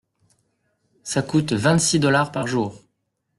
Ça 1.03 1.21
coûte 1.21 1.53
vingt-six 1.53 1.99
dollars 1.99 2.31
par 2.31 2.47
jour. 2.47 2.81